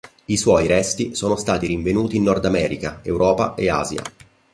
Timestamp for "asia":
3.69-4.01